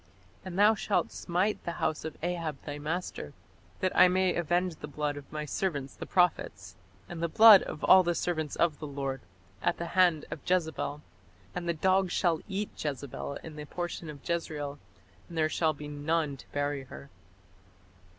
[0.43, 3.33] And thou shalt smite the house of Ahab thy master,
[3.81, 6.75] that I may avenge the blood of my servants the prophets,
[7.07, 9.21] and the blood of all the servants of the Lord,
[9.61, 11.03] at the hand of Jezebel....
[11.53, 14.79] And the dogs shall eat Jezebel in the portion of Jezreel,
[15.29, 17.11] and there shall be none to bury her."